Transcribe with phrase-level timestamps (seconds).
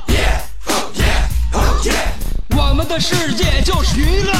[2.80, 4.32] 们的世界就是娱乐。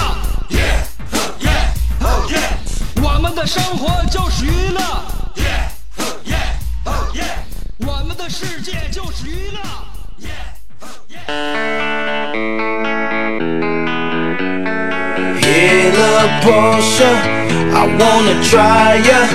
[3.03, 4.81] 我们的生活就是娱乐，
[7.87, 9.59] 我们的世界就是娱乐。
[15.41, 17.11] Hey, little Portia,
[17.75, 19.27] I wanna try ya.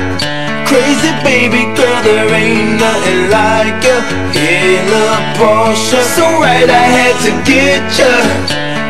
[0.66, 4.02] Crazy baby girl, there ain't nothing like ya.
[4.32, 8.65] Hey, little Portia, so right I had to get ya.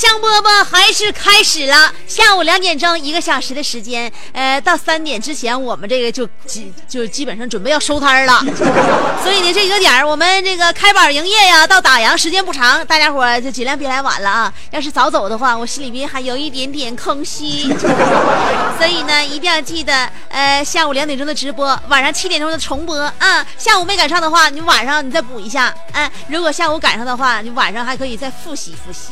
[0.00, 8.42] 香饽饽还是开始了，下午两点钟一个小时的时间，呃，到三点之前我们这个就基就基本上准备要收摊了，
[9.22, 14.50] 所以呢，这个点儿我们这个开板营业呀，到打烊时间不长，大家伙儿就尽量别来晚了啊。
[14.70, 17.68] 要是早走的话，我心里边还有一点点空虚，
[18.80, 23.46] 所以呢，一定要记得，呃，下午两点钟的直播，晚上七点钟的重播啊。
[23.58, 29.10] 下午没赶上的话，你晚上你再补一下，哎，如果下午赶上的话，你晚上还可以再复习复习。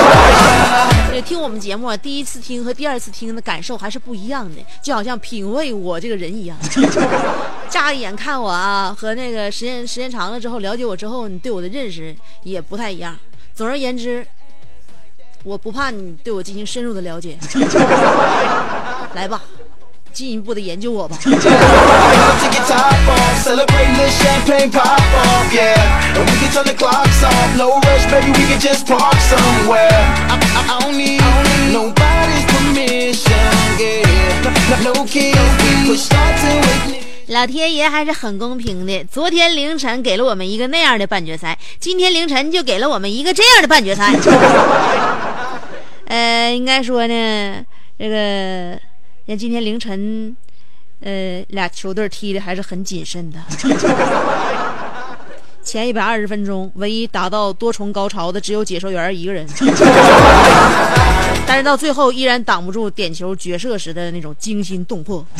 [1.12, 6.56] 也听我们节目，第一次听和第二次听的感受还是不一样的，就好像品味我这个人一样。
[7.68, 13.16] 乍一眼看我啊，和那个时间时间长了之后，了解我之后，你对我的认识也不太一样。
[13.54, 14.26] 总而言之，
[15.44, 17.38] 我不怕你对我进行深入的了解。
[19.14, 19.42] 来吧，
[20.12, 21.16] 进一步的研究我吧。
[37.28, 44.12] 老天爷还是很公平的昨天凌晨给了我们一个那样的半决赛今天凌晨就给了我们一个这样的半决赛。
[46.06, 47.64] 呃应该说呢
[47.96, 48.80] 这个
[49.30, 50.36] 像今天凌晨，
[51.02, 53.38] 呃，俩球队踢的还是很谨慎的。
[55.62, 59.46] 前一百二十分钟，唯一达到多重高潮的只有解说员一个人，
[61.46, 65.24] 但是到最后依然挡不住点球决射时的那种惊心动魄。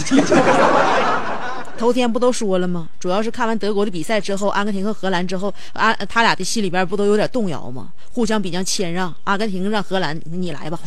[1.77, 2.89] 头天不都说了吗？
[3.01, 7.89] 主要是看完德国的比赛之后，阿根廷和荷兰之后，阿他俩的心里边不都有点动摇吗？
[8.13, 10.79] 互相比较谦让，阿根廷让荷兰你来吧，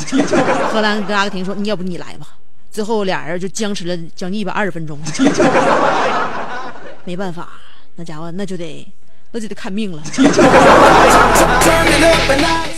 [0.71, 2.27] 荷兰跟阿根廷说你要不你来吧，
[2.73, 4.99] 最后俩人就僵持了将近一百二十分钟，
[7.05, 7.49] 没办法，
[7.97, 8.91] 那家伙那就得
[9.31, 10.01] 那就得看命了。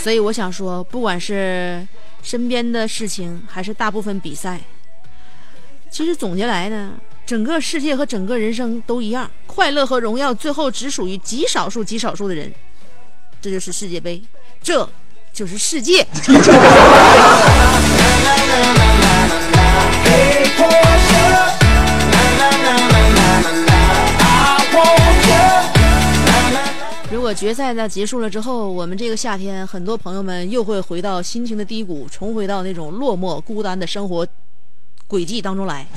[0.03, 1.87] 所以我想说，不管是
[2.21, 4.59] 身边的事情，还是大部分比赛，
[5.89, 6.91] 其实总结来呢。
[7.25, 12.53] 整个世界和整个人生都一样，快乐和荣耀最后只属于极少数、极少数的人。
[13.41, 14.21] 这就是世界杯，
[14.61, 14.87] 这
[15.33, 16.05] 就是世界。
[27.35, 34.25] 决赛呢结束了之后，我们这个夏天，很多朋友们又会回到心情的低谷，重回到那种落寞、孤单的生活
[35.07, 35.85] 轨迹当中来。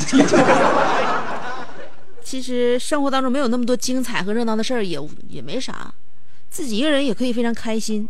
[2.23, 5.93] 其实生活当中没有那么多精彩和热闹的事儿，也也没啥，
[6.51, 8.07] 自己一个人也可以非常开心。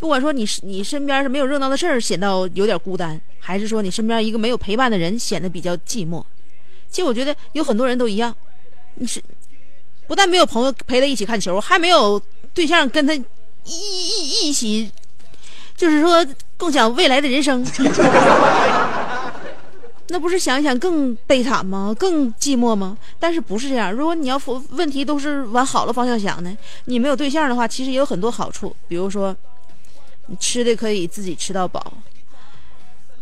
[0.00, 6.24] 不管说你你身边是没有热闹的事儿，显得有点孤单，还是说你身边一个没有陪伴的人显得比较寂寞。
[6.88, 8.34] 其实我觉得有很多人都一样，
[8.96, 9.22] 你是
[10.06, 12.20] 不但没有朋友陪他一起看球，还没有
[12.54, 13.22] 对象跟他一
[13.64, 14.90] 一一起，
[15.76, 16.24] 就是说
[16.56, 17.66] 共享未来的人生。
[20.08, 21.94] 那不是想一想更悲惨吗？
[21.98, 22.96] 更寂寞吗？
[23.18, 23.90] 但是不是这样？
[23.90, 24.40] 如果你要
[24.70, 28.76] 问题都是往好的方向想呢，你没有对象的话，其实也有很多好处。
[28.86, 29.34] 比如说，
[30.26, 31.92] 你吃的可以自己吃到饱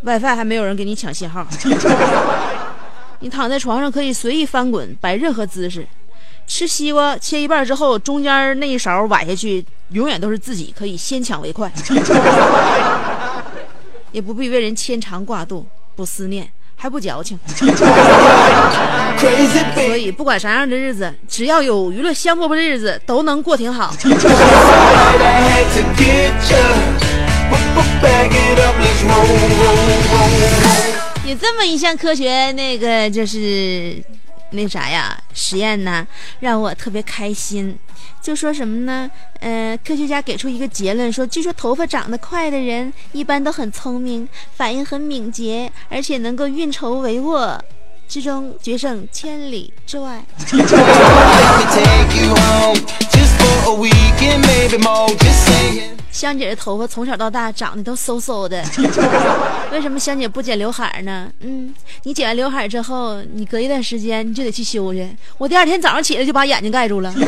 [0.02, 1.46] ，WiFi 还没有人给你抢信号，
[3.20, 5.86] 你躺在床上可以随意翻滚，摆任何姿势，
[6.46, 11.72] 吃西瓜切一半之后，中间那一勺崴下去，永远都是自己可以先抢为快，
[14.12, 15.66] 也不必为人牵肠挂肚，
[15.96, 16.46] 不思念，
[16.76, 17.38] 还不矫情。
[19.74, 23.94] 所以不管啥样的日子，只要有娱乐香饽饽的日子，都能过挺好。
[31.24, 34.02] 有这么一项科学那个就是
[34.52, 36.06] 那啥呀实验呢，
[36.40, 37.78] 让我特别开心。
[38.20, 39.10] 就说什么呢？
[39.40, 47.58] 呃，科学家给出一个结论说，据说头发长得快的人一般都很聪明，反应很敏捷，而且能够运筹帷幄
[48.06, 50.24] 之中决胜千里之外。
[56.12, 58.62] 香姐的头发从小到大长得都嗖嗖的。
[59.72, 61.28] 为什么香姐不剪刘海呢？
[61.40, 61.74] 嗯
[62.04, 65.08] 你剪完刘海之后你隔一段时间你就得去修去。
[65.38, 67.12] 我第二天早上起来就把眼睛盖住了。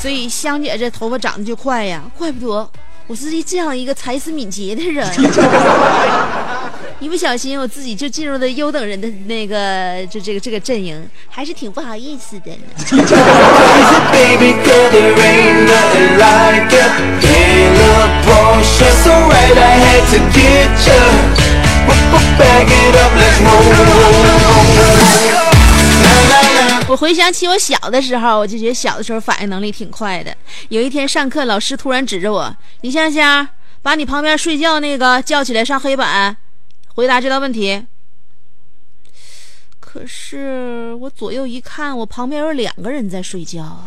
[0.00, 2.68] 所以香姐这头发长得就快呀怪不得。
[3.06, 5.06] 我是一这样一个才思敏捷的人。
[7.04, 12.50] 一不小心，我自己就进入了优等人的那个就这个这个阵营，还是挺不好意思的.
[26.88, 30.34] 我回想起我小的时候，我就觉得小的时候反应能力挺快的。
[30.70, 33.46] 有一天上课，老师突然指着我：“李香香，
[33.82, 36.34] 把你旁边睡觉那个叫起来上黑板，
[36.94, 37.86] 回答这道问题。”
[39.78, 43.84] 可是我左右一看，我旁边有两个人在睡觉。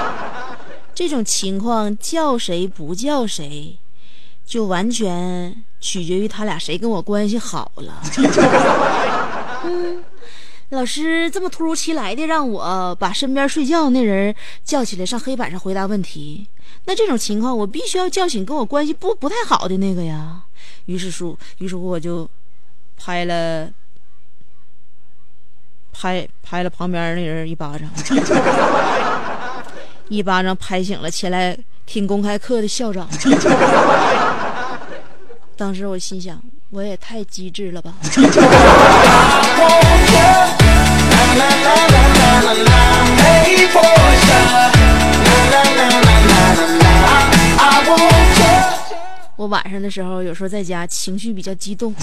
[0.94, 3.76] 这种情况叫谁不叫谁，
[4.46, 8.02] 就完全取决于他俩谁跟我关系好了。
[10.70, 14.34] 老师这么突如其来的让我把身边睡觉那人
[14.64, 16.46] 叫起来上黑板上回答问题，
[16.86, 20.42] 那这种情况我必须要叫醒跟我关系不不太好的那个呀。
[20.86, 22.28] 于是说，于是乎我就
[22.96, 23.70] 拍了
[25.92, 27.88] 拍拍了旁边那人一巴掌，
[30.08, 33.08] 一巴掌拍醒了前来听公开课的校长。
[35.56, 36.40] 当时我心想，
[36.70, 37.94] 我也太机智了吧。
[49.36, 51.94] 我晚上的时候有时候在家情绪比较激动，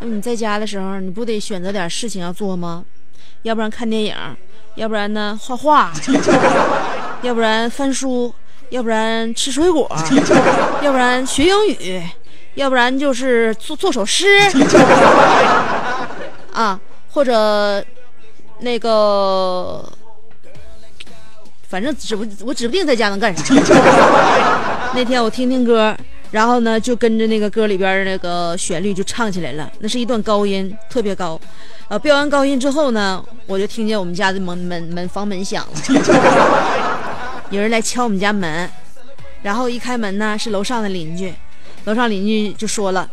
[0.00, 2.84] 那你在家的时候，你不得选择点事情要做吗？
[3.42, 4.16] 要不然看电影，
[4.74, 5.92] 要不然呢画画，
[7.22, 8.34] 要不然翻书，
[8.70, 9.88] 要不然吃水果，
[10.82, 12.02] 要不然学英语，
[12.58, 14.26] 要不然就是做做首诗，
[16.52, 16.78] 啊，
[17.12, 17.84] 或者
[18.58, 19.88] 那个，
[21.68, 23.54] 反正指不我指不定在家能干啥。
[24.92, 25.96] 那天我听听歌，
[26.32, 31.40] 然后呢就跟着那个歌里边那个旋律就唱起来了，那是一段高音，特别高。
[31.86, 35.74] 呃，飙完高音之后呢，我就听见我们家的门门门房门响了，
[37.50, 38.68] 有人来敲我们家门，
[39.42, 41.32] 然后一开门呢是楼上的邻居，
[41.88, 43.08] 楼上邻居就说了：“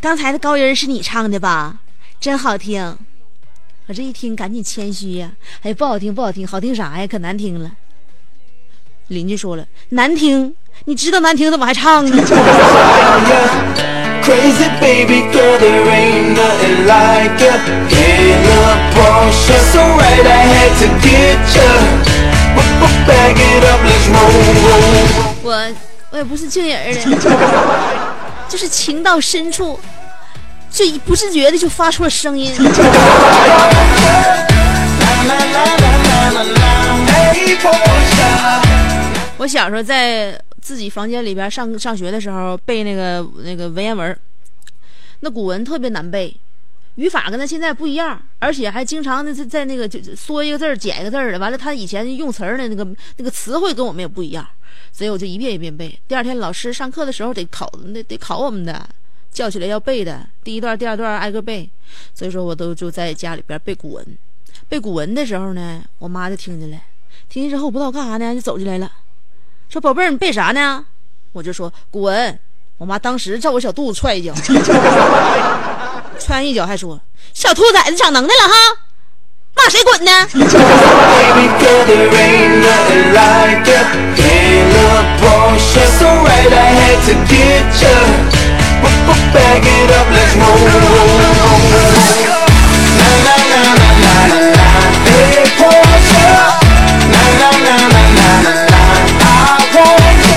[0.00, 1.80] 刚才的高音是你唱的吧？
[2.18, 2.96] 真好听。”
[3.86, 5.30] 我这一听赶紧谦虚呀，
[5.60, 7.06] 哎，不好听不好听，好听啥呀？
[7.06, 7.70] 可难听了。
[9.08, 10.54] 邻居说了，难听，
[10.86, 12.16] 你知道难听怎么还唱呢
[14.22, 17.52] ？Crazy baby girl, there ain't nothing like ya.
[17.90, 21.68] Hey, little Porsche, so right, I had to get ya.
[23.06, 24.32] Back it up, let's roll,
[24.64, 25.04] roll.
[25.42, 25.52] 我
[26.14, 27.18] 我也不是静人的，
[28.48, 29.80] 就是情到深处，
[30.70, 32.54] 就一不自觉的就发出了声音。
[39.38, 44.16] 我小时候在自己房间里边上上学的时候背那个那个文言文，
[45.18, 46.32] 那古文特别难背，
[46.96, 52.86] 语法跟他现在不一样，而且还经常的在那个就说一个字儿减一个字儿的，完了他以前用词儿的那个
[53.16, 54.46] 那个词汇跟我们也不一样，
[54.92, 55.98] 所以我就一遍一遍背。
[56.06, 58.88] 第二天老师上课的时候得考得得考我们的，
[59.32, 61.68] 叫起来要背的，第一段、第二段挨个背，
[62.14, 64.18] 所以说我都就在家里边背古文。
[64.68, 66.78] 背古文的时候呢，我妈就听见了，
[67.28, 68.90] 听见之后不知道干啥呢，就走进来了。
[69.68, 70.86] 说宝贝儿，你背啥呢？
[71.32, 72.38] 我就说古文。
[72.76, 74.34] 我妈当时照我小肚子踹一脚，
[76.18, 77.00] 穿一脚还说，
[77.32, 78.54] 小兔崽子长能耐了哈，
[79.54, 80.10] 骂谁滚呢？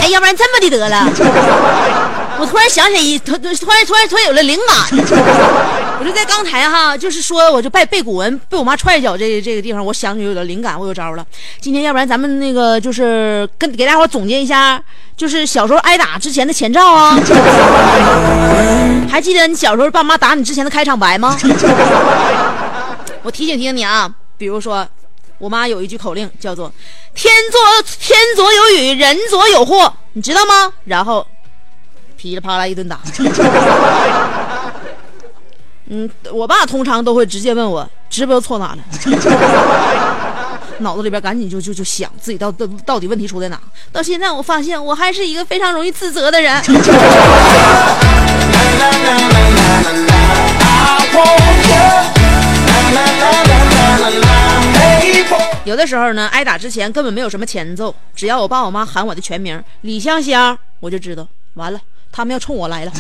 [0.01, 2.16] 哎，要不然这么的得了。
[2.39, 4.77] 我突然想起一突突然突然突然有了灵感，
[5.99, 11.25] 我就在刚才哈，就是说我就背背古文，被我妈踹一脚这这个地方，我想起有了灵感，我有招了。
[11.59, 14.81] 今天要不然咱们那个就是跟给大伙总结一下，
[15.17, 17.17] 就是小时候挨打之前的前兆啊。
[19.09, 21.35] 还记得你小时候爸妈打你之前的开场白吗？
[23.23, 24.87] 我提醒提醒你啊，比如说，
[25.39, 26.71] 我妈有一句口令叫做
[27.15, 27.59] “天作
[27.99, 30.71] 天作有雨，人作有祸”，你知道吗？
[30.85, 31.25] 然后
[32.17, 32.99] 噼里啪啦一顿打。
[35.89, 38.79] 嗯，我爸通常都会直接问我直播错哪了，
[40.79, 43.57] 脑子里边赶紧就就就想自己到到到底问题出在哪。
[43.89, 46.61] 到现在我发现我还是一个非常容易自责的人。
[55.63, 61.79] 有的时候呢，挨打之前根本没有什么前奏，只要我爸我妈喊我的全名李香香，我就知道完了，
[62.11, 62.91] 他们要冲我来了。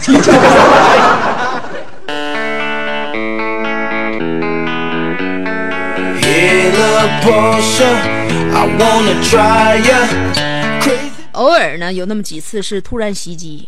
[11.33, 13.67] 偶尔呢，有那么几次是突然袭击，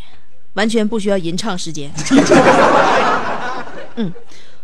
[0.53, 1.91] 完全不需要吟唱时间。
[3.95, 4.11] 嗯，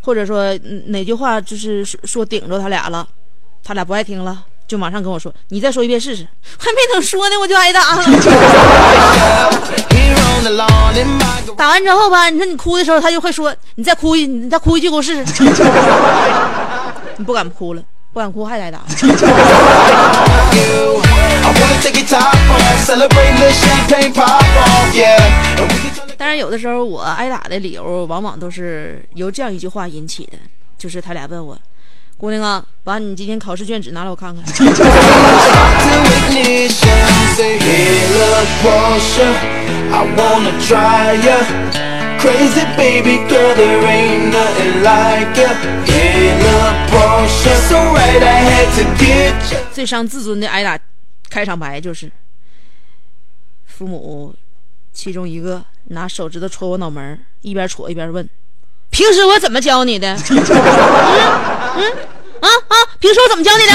[0.01, 3.07] 或者说嗯哪句话就是说说顶着他俩了，
[3.63, 6.27] 他俩不爱听了，就马上跟我说：“你再说一遍试试。”
[6.57, 8.03] 还没等说呢，我就挨打了。
[11.55, 15.43] 打完之后吧，你说你哭的时候，他就会说：“你再哭一，你再哭一句给我试试。
[17.17, 17.81] ”你不敢哭了，
[18.13, 18.81] 不敢哭还挨打。
[26.17, 30.37] 当然，有的时候我挨打的理由往往都是由这样一句话引起的，
[30.77, 31.57] 就是他俩问我
[32.17, 34.43] ：“姑娘啊，把你今天考试卷纸拿来我看看。”
[49.71, 50.79] 最伤自尊的挨打
[51.29, 52.09] 开场白就是：
[53.65, 54.33] 父母
[54.93, 58.27] 其中一个拿手指头戳我脑门，一边戳一边问
[58.95, 60.15] ：“平时我怎么教你的？
[60.31, 61.91] 嗯嗯
[62.39, 63.73] 啊啊，平时我怎么教你的？”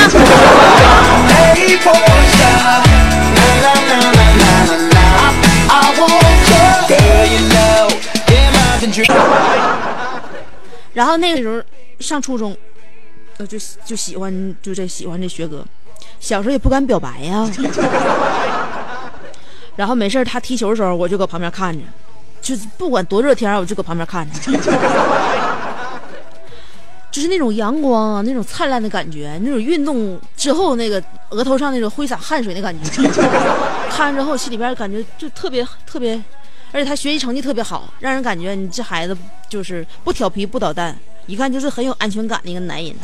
[10.95, 11.62] 然后那个时候
[11.99, 12.57] 上初中，
[13.37, 15.62] 我就就喜欢就这喜欢这学哥，
[16.19, 17.47] 小时候也不敢表白呀。
[19.77, 21.85] 然后没事儿他踢球的时候，我就搁旁边看着，
[22.41, 24.53] 就是不管多热天，我就搁旁边看着，
[27.11, 33.03] 就是那种阳光啊，那种灿烂的感觉，那种运动之后那个额头上那种挥洒汗水的感觉，
[33.91, 36.15] 看完之后心里边感觉就特别特别，
[36.73, 39.17] 而且他学习成绩特别好，让人感觉你这孩子
[39.49, 42.95] 就是不调皮不捣蛋，一看就是很有安全感的一个男人。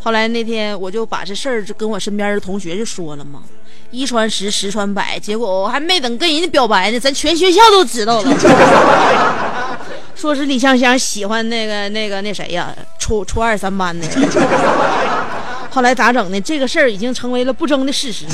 [0.00, 3.42] 后来那天我就把这事儿就跟我身边的同学就说了嘛，
[3.90, 8.36] 一传十，十传百，结果我还没等跟人家表白呢，咱全学校都知道了。
[10.14, 14.06] 说是李香香喜欢那个那个那谁呀，初初二三班的。
[15.70, 16.40] 后来咋整呢？
[16.40, 18.24] 这个事儿已经成为了不争的事实。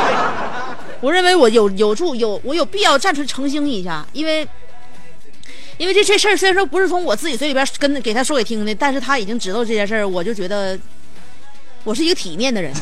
[1.00, 4.48] 我认为我有有助有我有必要站出来澄清一下，因为
[5.76, 10.78] 因为这这事儿虽然说不是从我自己嘴里边跟给他说给听的，但是他已经知道这件事儿，我就觉得
[11.84, 12.72] 我是一个体面的人。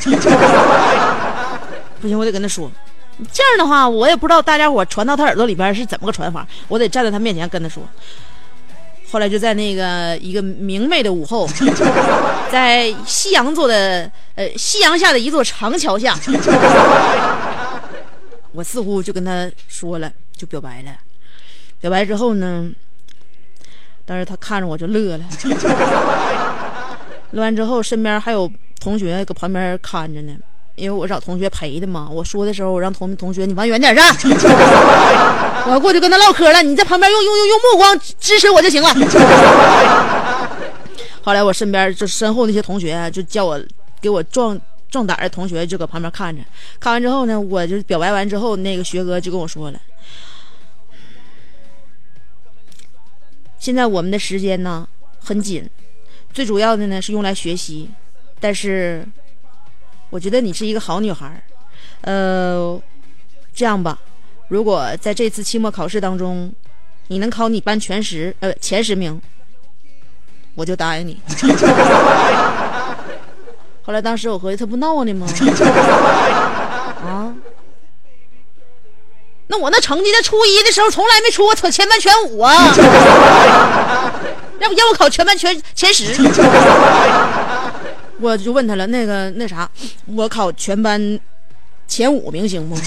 [2.04, 2.70] 不行，我得跟他说。
[3.32, 7.82] 这样的话，我也不知道大家伙传到他耳朵里边是怎么个传法，我得站在他面前跟他说。
[9.10, 11.48] 后来就在那个一个明媚的午后，
[12.52, 16.14] 在夕阳座的呃夕阳下的一座长桥下，
[18.52, 20.90] 我似乎就跟他说了，就表白了。
[21.80, 22.70] 表白之后呢，
[24.04, 25.24] 但是他看着我就乐了，
[27.32, 30.34] 乐完之后身边还有同学搁旁边看着呢。
[30.76, 34.14] 因为我找同学陪的嘛，我说的时候，我让同同学你往远点站，
[35.66, 38.88] 我要过去跟他唠嗑了，你在旁边用用用用目光支持我就行了。
[41.22, 43.58] 后来我身边就身后那些同学就叫我
[44.00, 46.42] 给我壮壮胆的同学就搁旁边看着，
[46.80, 49.80] 看完之后呢，我就表白完之后，那个学哥就跟我说了，
[53.58, 54.86] 现在我们的时间呢
[55.20, 55.66] 很紧，
[56.32, 57.88] 最主要的呢是用来学习，
[58.38, 59.06] 但是
[60.14, 61.42] 我觉得你是一个好女孩，
[62.02, 62.80] 呃，
[63.52, 63.98] 这样吧，
[64.46, 66.52] 如果在这次期末考试当中，
[67.08, 69.20] 你能考你班全十呃前十名，
[70.54, 71.20] 我就答应你。
[73.82, 75.26] 后来当时我合计他不闹呢吗？
[77.04, 77.34] 啊，
[79.48, 82.54] 那我那成绩在初一的时候从来没出过前班全五啊，
[84.60, 86.14] 要不要我考全班全前十？
[88.24, 89.70] 我就问他了，那个那啥，
[90.06, 91.20] 我考全班
[91.86, 92.74] 前五名行不？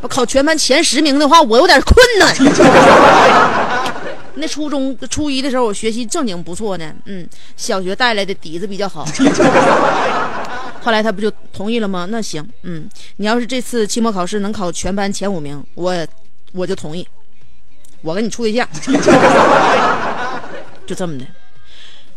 [0.00, 2.34] 我考全班前十名的话，我有点困难。
[4.36, 9.06] 那初中初一的时候，我学习正经不错呢，嗯，小学带来的底子比较好。
[10.82, 12.06] 后来他不就同意了吗？
[12.10, 15.94] 那行，嗯，你要是这次期末考试能考全班前五名，我
[16.52, 17.06] 我就同意，
[18.00, 18.66] 我跟你处对象。
[20.86, 21.26] 就这么的，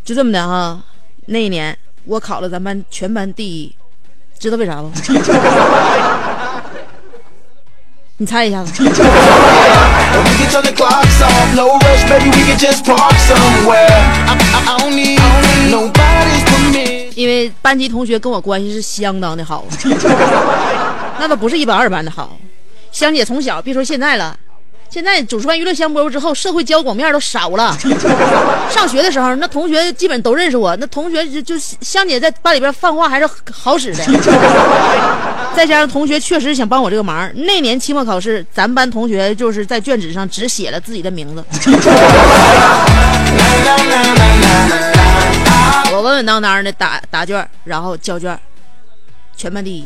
[0.05, 0.81] 就这么的哈。
[1.27, 3.75] 那一年我考了咱班全班第一
[4.39, 4.91] 知道为啥不？
[8.19, 8.83] 你猜一下子
[17.13, 19.65] 因为班级同学跟我关系是相当的好。
[21.19, 22.37] 那都不是一般二般的好。
[22.91, 24.35] 香姐从小别说现在了
[24.89, 27.77] 现在主持完娱乐香饽饽之后，社会交广面都少了。
[28.71, 34.03] 上学的时候，那同学基本都认识我，那同学就就香姐在班里边放话还是好使的。
[35.55, 41.43] 再加上同学确实想帮我这个忙，那年期末考试，咱班同学就是在卷纸上只写了自己的名字。
[45.91, 48.37] 我稳稳当当的答答卷，然后交卷，
[49.35, 49.85] 全班第一。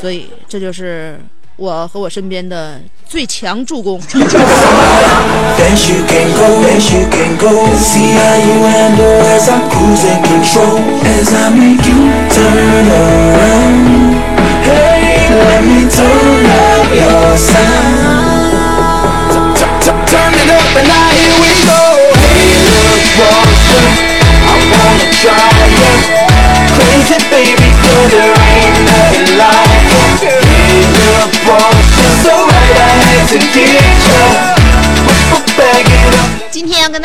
[0.00, 1.20] 所以这就是
[1.58, 4.00] 我和我身边的最强助攻。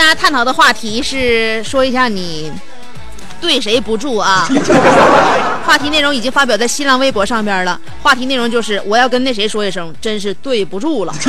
[0.04, 2.52] 大家探讨的话题是说一下你
[3.40, 4.46] 对谁不住啊？
[5.66, 7.80] 话题内容已经发表在新浪微博上边了。
[8.02, 11.14] 话题内容就是我要跟那谁说一声，真是对不住了。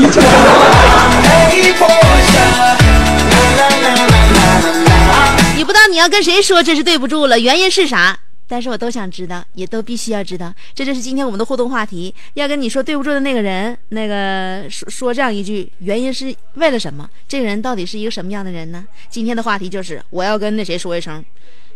[5.55, 8.19] 你不知道你要跟谁说，真是对不住了，原因是啥？
[8.47, 10.53] 但是我都想知道，也都必须要知道。
[10.75, 17.09] 这就是今天我们的互动话题，要跟你说对不住的那个人，那个说说这样一句，原因是为了什么？
[17.27, 18.85] 这个人到底是一个什么样的人呢？
[19.09, 21.25] 今天的话题就是我要跟那谁说一声，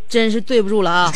[0.07, 1.11] 真是对不住了啊！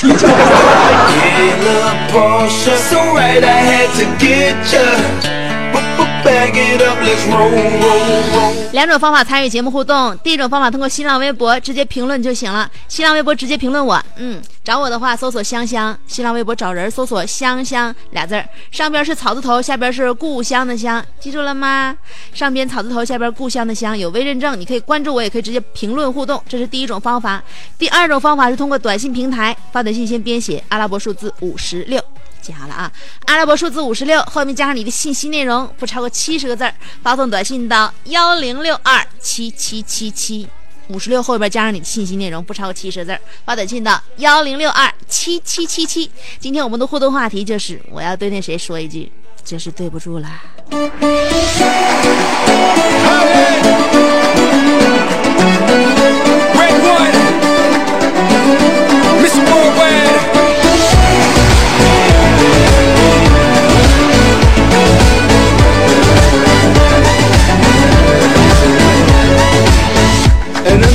[8.72, 12.70] 两种方法参与节目互动，第一种方法通过新浪微博直接评论就行了。
[12.88, 21.96] 新浪微博直接评论我，嗯，找我的话搜索香香，新浪微博找人搜索香香俩字儿，上边是草字头，下边是故乡的乡，记住了吗？
[22.34, 27.44] 上边草字头，下边故乡的乡，有微认证，你可以关注我，也可以直接评论互动，这是第一种方法。
[27.78, 32.02] 第二种方法是通过短信平台发短信，先编写阿拉伯数字五十六。
[32.44, 32.92] 记好了啊，
[33.26, 40.48] 阿拉伯数字五十六后面加上你的信息内容，不超过七十个字儿，发送短信到幺零六二七七七七。
[40.90, 46.12] 五十六后边加上你的信息内容，不超过七十字儿，发短信到幺零六二七七七七。
[46.38, 49.10] 今天我们的互动话题就是，我要对那谁说一句，
[49.46, 50.30] 真是对不住了。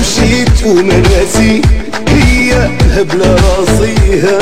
[0.09, 1.63] مشيت وما ناسي
[2.09, 2.71] هي
[3.05, 4.39] بلا راسيها.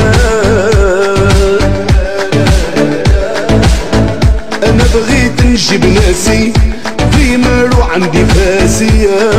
[4.63, 6.53] أنا بغيت نجيب ناسي
[7.11, 9.31] في مالو عندي فاسية.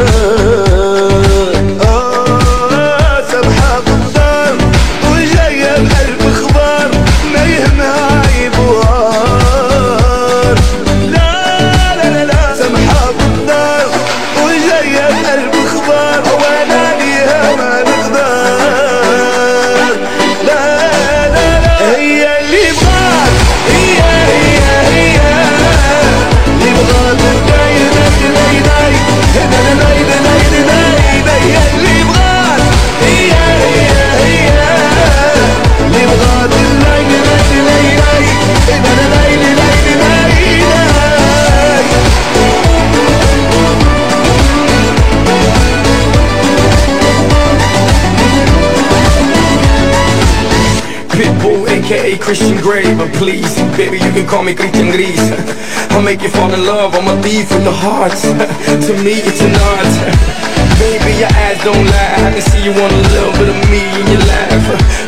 [52.29, 55.19] Christian Grey, but please, baby, you can call me Christian Gris.
[55.93, 58.13] I'll make you fall in love, I'm a thief in the heart.
[58.87, 60.48] to me, it's an art.
[60.80, 62.28] Baby, your eyes don't lie.
[62.28, 64.66] I can see you want a little bit of me in your laugh.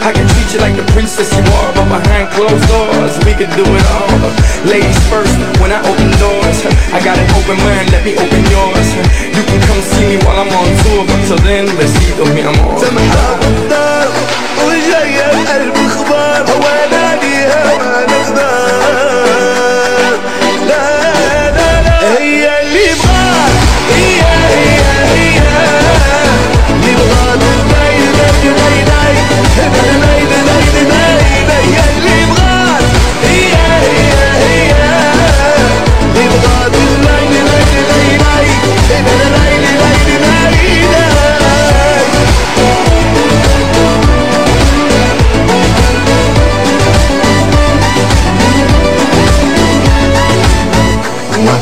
[0.07, 3.49] I can treat you like the princess you are, but behind closed doors, we can
[3.59, 4.15] do it all.
[4.69, 6.57] Ladies first, when I open doors,
[6.95, 8.87] I got an open mind, let me open yours.
[9.35, 12.77] You can come see me while I'm on tour, but till then, besito, mi amor.
[12.79, 14.07] سمحة والدار
[14.65, 18.68] وجاية القلب اخبار وانا ليها ما نقدر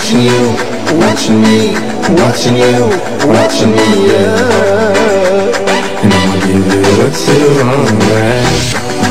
[0.08, 0.56] Watching you,
[1.04, 1.74] watching me,
[2.16, 2.88] watching you,
[3.28, 5.52] watching me, yeah.
[6.00, 8.56] And I'ma give you what you want, right?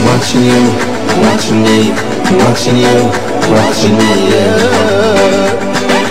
[0.08, 0.74] Watching you,
[1.22, 1.94] watching me,
[2.42, 2.98] watching you,
[3.54, 4.58] watching me, yeah.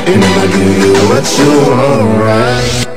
[0.07, 2.96] And I'ma give you what you want, right?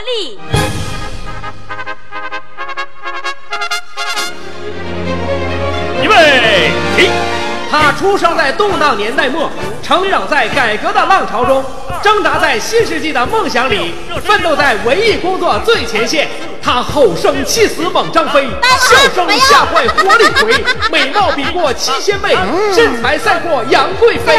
[0.00, 0.38] 力》。
[6.02, 7.10] 预备起！
[7.70, 9.50] 他出生在动荡年代末，
[9.88, 11.64] 成长在改革的浪潮中，
[12.02, 16.28] 挣扎在新世纪的梦想里，奋斗在文艺工作最前线。
[16.60, 18.46] 他吼声气死猛张飞，
[18.78, 22.36] 笑声吓坏活李逵， 美貌比过七仙妹，
[22.74, 24.36] 身材赛过杨贵妃。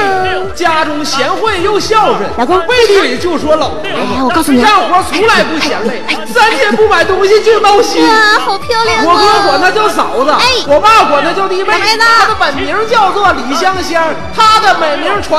[0.53, 3.81] 家中贤惠又孝顺，老公背地里就说老婆。
[3.85, 8.03] 哎呀我告诉你干活从来不嫌累，三天不买东西就闹心。
[8.03, 9.47] 哇，好漂亮我哥啊！
[9.47, 11.73] 管她叫嫂子，哎我爸管她叫弟妹。
[11.97, 14.03] 她的本名叫做李香香，
[14.35, 15.38] 她的美名传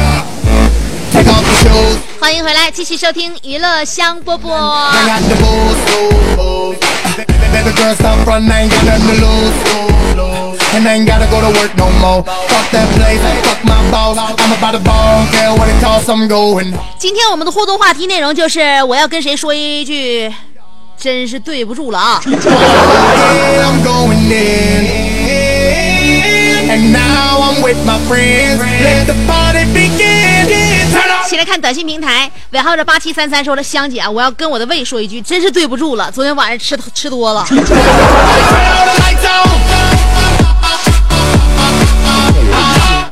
[2.31, 4.47] 欢迎回来，继续收听娱乐香饽饽。
[5.27, 5.35] The.
[10.73, 12.23] And I ain't gotta go to work no more.
[12.23, 14.17] Fuck that place, fuck my boss.
[14.17, 15.25] I'm about to ball,
[15.57, 16.73] what it costs, I'm going.
[16.97, 20.33] 今天我们的互动话题内容就是我要跟谁说一句，
[20.97, 22.21] 真是对不住了啊！
[31.31, 31.37] Turn off.
[31.37, 37.47] 先来看短信平台，尾号是八七三三说了，香姐啊，我要跟我的胃说一句，真是对不住了，昨天晚上吃吃多了。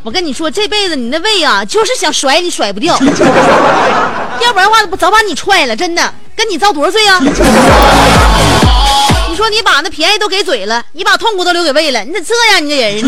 [0.03, 2.93] 我跟你说，这辈子你那胃啊，就是想甩你甩不掉，
[4.41, 7.19] 要不然的话不早把你踹了，真的，跟你遭多少罪啊？
[9.29, 12.65] 你说你把那便宜都给嘴了，你把痛苦都留给胃了，你咋这样？
[12.65, 12.99] 你这人，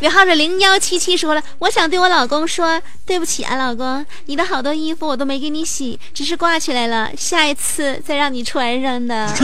[0.00, 9.14] 尾号是零幺七七说了，我想对我老公说，对不起啊，老公，你的好多衣服我都没给你洗，只是挂起来了，下一次再让你穿上的。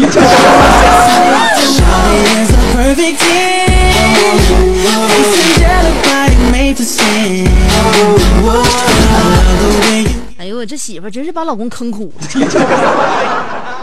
[10.39, 12.27] 哎呦，我这媳妇儿真是把老公坑苦了。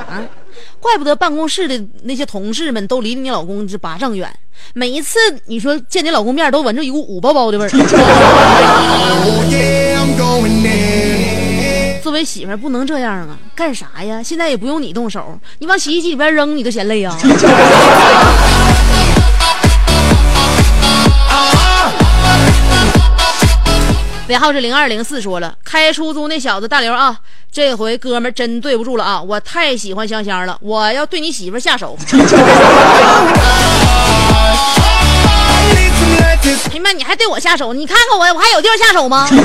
[0.09, 0.21] 啊！
[0.79, 4.29] 怪不得办公室的那些同事们都离你老公这八丈远，
[4.73, 7.69] 每一次你说见你老公面都闻着一股五包包的味儿。
[7.69, 7.79] Oh.
[12.01, 14.23] 作为媳妇儿不能这样啊，干啥呀？
[14.23, 17.15] 现在也不用你动手，你往洗衣机里边扔，你都嫌累啊。
[24.29, 27.17] 尾号是零二零四说了，开出租那小子大刘啊，
[27.51, 29.19] 这回哥们真对不住了啊！
[29.19, 31.97] 我太喜欢香香了，我要对你媳妇下手。
[35.71, 37.73] 哎呀妈，你还对我下手？
[37.73, 39.27] 你看看我，我还有地方下手吗？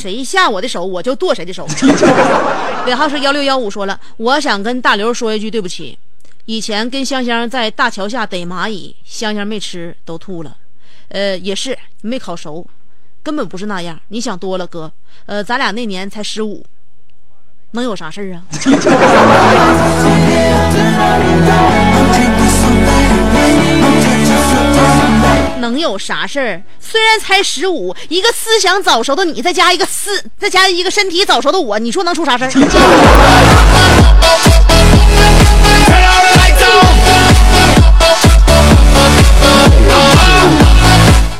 [0.00, 1.68] 谁下我的手，我就剁谁的手。
[2.86, 5.98] 尾号是幺六幺五说了，我想跟大刘说一句对不起，
[6.46, 10.56] 以前跟香香在大桥下逮蚂蚁，香香没吃都吐了，
[11.10, 12.66] 呃，也是没烤熟，
[13.22, 14.00] 根本不是那样。
[14.08, 14.90] 你想多了，哥，
[15.26, 16.64] 呃，咱俩那年才十五，
[17.72, 18.42] 能有啥事儿啊？
[25.60, 26.62] 能有啥事儿？
[26.80, 32.50] 虽然才十五，一个思想早熟的你，再加一个思，再加一个身体早熟的我，你说能出啥事儿？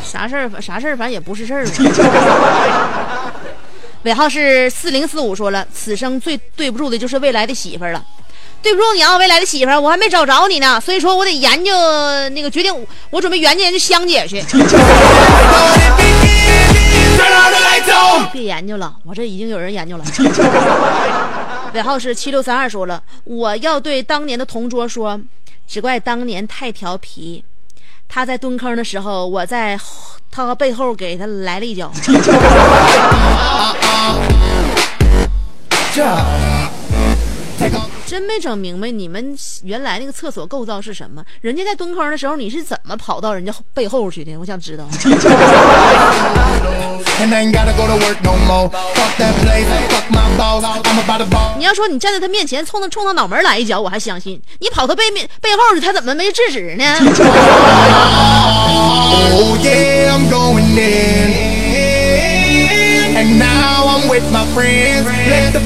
[0.04, 0.50] 啥事儿？
[0.60, 0.96] 啥事儿？
[0.96, 1.66] 反正也不是事儿。
[4.04, 8.02] 尾号是四零四五说了，此生最对不住的就是未来的媳妇儿了。
[8.62, 11.72] 对不住你啊，未来的媳妇儿，我还没找着你呢，所以说我得研究
[12.30, 14.42] 那个决定，我准备研究研究香姐去。
[18.32, 20.04] 别研究了，我这已经有人研究了。
[21.72, 25.18] 尾号是七六三二说了，我要对当年的同桌说，
[25.66, 27.42] 只怪当年太调皮。
[28.08, 31.90] 他在蹲坑的时候，我在后他背后给他来了一脚。
[38.10, 41.24] 真没整明白你们原来那个厕所构造是什么？
[41.40, 44.36] 人家在蹲坑的时候，你是怎么跑到人家背后去的？
[44.36, 44.84] 我想知道。
[51.56, 54.42] 你要说你站在他面前，冲他冲他脑门来一脚，我还相信。
[54.58, 56.84] 你跑他背面背后去，他怎么没制止呢
[63.14, 65.06] ？And now I'm with my friends.
[65.28, 65.60] Let the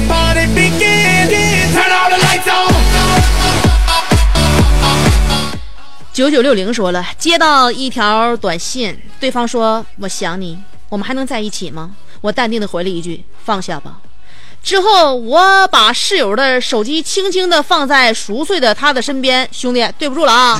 [6.13, 11.91] 九九六零说了，接到一条短信，对方说我想你，我们还能在一起吗？
[12.21, 13.97] 我淡定的回了一句放下吧。
[14.63, 20.59] 之后我把室友的手机轻轻的放在熟睡的他的身边，兄弟，对不住了啊。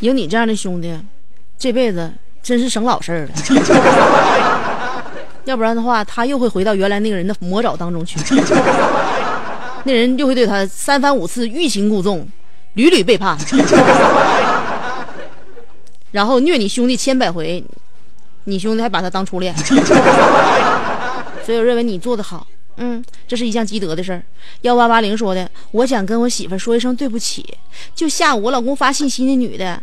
[0.00, 0.98] 有你这样的兄弟，
[1.58, 3.32] 这辈子真是省老事儿了。
[5.44, 8.18] 要不然的话，他又会回到原来那个人的魔爪当中去，
[9.84, 12.24] 那人又会对他三番五次欲擒故纵，
[12.74, 13.36] 屡屡背叛，
[16.12, 17.64] 然后虐你兄弟千百回，
[18.44, 19.54] 你兄弟还把他当初恋，
[21.44, 22.46] 所以我认为你做的好。
[22.76, 24.22] 嗯，这是一项积德的事儿。
[24.62, 27.56] 幺八八零说的，我想跟我媳妇说一声对不起。
[27.94, 29.80] 就下午我老公发信息那女的，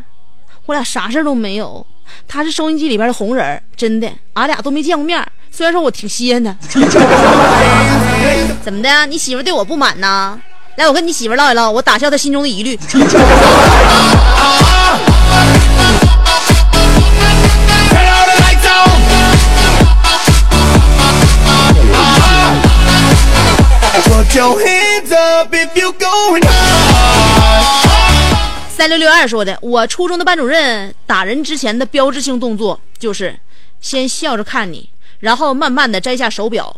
[0.65, 1.86] 我俩啥事儿都没有。
[2.28, 5.23] 她是收音机里边的红人，真的，俺俩都没见过面。
[5.52, 6.56] 虽然说我挺稀罕她，
[8.63, 9.06] 怎么的？
[9.08, 10.39] 你媳妇对我不满呐？
[10.78, 12.78] 来，我跟你媳妇唠一唠，我打消她心中的疑虑。
[24.35, 27.69] Your hands up if you going hard.
[28.69, 33.37] 三六六二说的，我初中的班主任打人之前的标志性动作就是
[33.81, 34.89] 先笑着看你，
[35.19, 36.75] 然后慢慢的摘下手表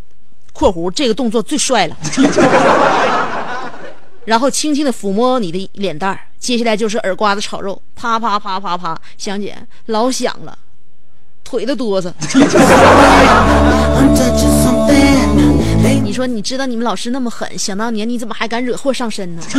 [0.52, 1.96] （括弧这个动作最帅了
[4.26, 9.56] ），然后轻轻的抚摸你的脸蛋儿，接下来就是耳刮子炒肉，啪啪啪啪啪，香姐
[9.86, 10.58] 老响了，
[11.44, 12.12] 腿都哆嗦。
[16.02, 19.42] 你说你知道你们老师那么狠，想当年你怎么还敢惹祸上身呢.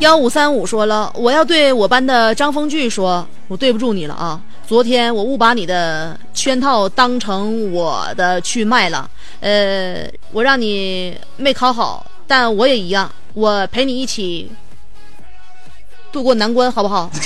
[0.00, 4.40] 幺五三五说了，我要对我班的张峰俊说，我对不住你了啊！
[4.66, 9.08] 昨天我误把你的圈套当成我的去卖了，
[9.40, 14.50] 呃，我让你没考好，但我也一样，我陪你一起
[16.12, 17.10] 度过难关，好不好？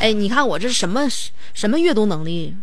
[0.00, 1.06] 哎，你看我这是什么
[1.54, 2.54] 什么阅读能力？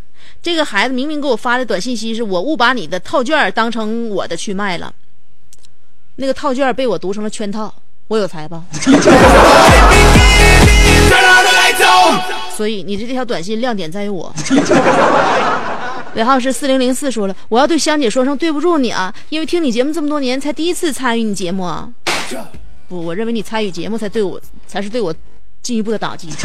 [0.41, 4.93] 这个孩子明明给我发的短信息是我误把你的套卷当成我的去卖了，
[6.17, 7.73] 那个套卷被我读成了圈套，
[8.07, 8.63] 我有才吧？
[12.55, 14.33] 所以你这条短信亮点在于我。
[16.13, 21.89] 尾号是四零零四说了，我要对香姐说声对不住你啊，因为听你节目这么多年，才第一次参与你节目啊。
[22.87, 25.13] 不，我认为你参与节目才对我才是对我
[25.61, 26.29] 进一步的打击。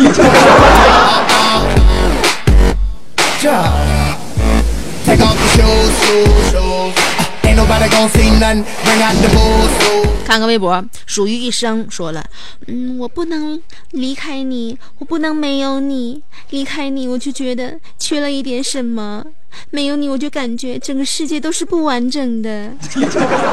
[10.25, 12.25] 看个微博，属于一生说了，
[12.69, 19.25] 嗯，我不能离开你，我不能没有你，离开你我就觉得缺了一点什么，
[19.71, 22.71] 没有你我就感觉整个世界都是不完整的。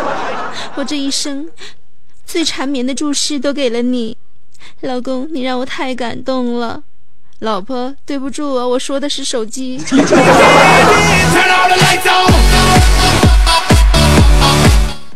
[0.78, 1.50] 我这一生
[2.28, 4.16] 最缠绵的注视都给了你，
[4.82, 6.84] 老公，你让我太感动了。
[7.40, 9.82] 老婆，对不住啊，我说的是手机。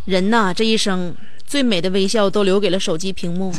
[0.06, 1.14] 人呐，这一生
[1.46, 3.54] 最美的微笑都留给了手机屏幕。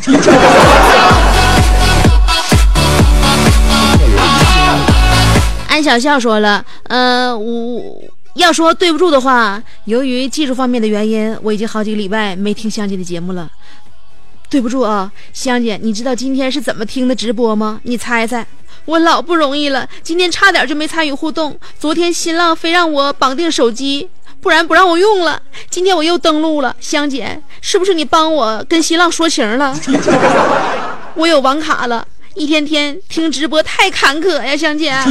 [5.69, 7.83] 安小笑说了，呃，我
[8.35, 13.51] 要说对不住的话，由于技术方面的原因，我已经好几个礼拜没听香姐的节目了。
[14.49, 17.81] 对不住啊，香姐，你知道今天是怎么听的直播吗？
[17.85, 18.47] 你猜猜。
[18.85, 21.59] 我老不容易了，今天差点就没参与互动。
[21.79, 24.09] 昨天新浪非让我绑定手机，
[24.41, 25.41] 不然不让我用了。
[25.71, 29.79] 今天我又登录了，香姐，是不是你帮我跟新浪说情了？
[31.15, 34.93] 我有网卡了，一天天听直播太坎坷呀，香姐。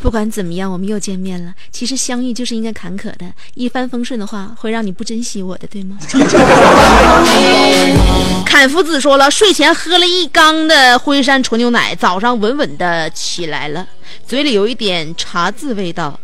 [0.00, 1.52] 不管怎么样，我们又见面了。
[1.70, 5.98] 其实相遇就是应该坎坷的，一帆风顺的话会让你不珍惜我的，对吗？
[8.44, 13.86] 坎夫子说了，睡前喝了一缸的辉山纯牛奶，早上稳稳的起来了，
[14.26, 16.18] 嘴里有一点茶渍味道。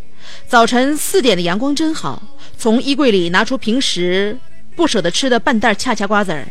[0.46, 2.22] 早晨四点的阳光真好，
[2.58, 4.36] 从衣柜里拿出平时
[4.74, 6.46] 不舍得吃的半袋恰恰瓜子儿，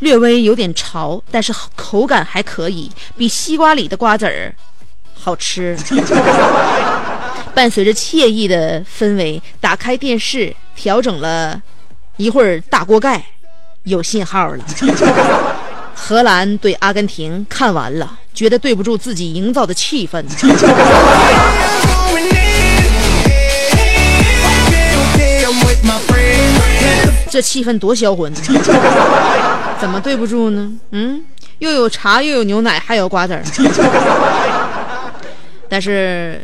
[0.00, 4.54] 略微有点潮，但是口感还可以，比西瓜里的瓜子儿
[5.14, 5.76] 好吃。
[7.54, 11.62] 伴随着惬意的氛围，打开电视，调整了
[12.16, 13.24] 一会儿大锅盖，
[13.84, 14.64] 有信号了。
[15.94, 20.24] 荷兰对阿根廷看完了，觉得对不住自己营造的气氛。
[27.34, 28.32] 这气氛多销魂，
[29.80, 30.70] 怎么对不住呢？
[30.92, 31.20] 嗯，
[31.58, 33.42] 又有茶，又有牛奶，还有瓜子儿。
[35.68, 36.40] 但是